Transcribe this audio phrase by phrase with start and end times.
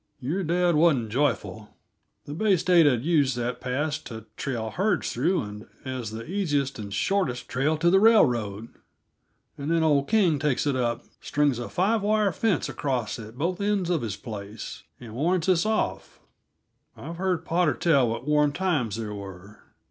[0.19, 1.77] Your dad wasn't joyful.
[2.25, 6.79] The Bay State had used that pass to trail herds through and as the easiest
[6.79, 8.69] and shortest trail to the railroad;
[9.59, 13.61] and then old King takes it up, strings a five wired fence across at both
[13.61, 16.19] ends of his place, and warns us off.
[16.97, 19.59] I've heard Potter tell what warm times there were.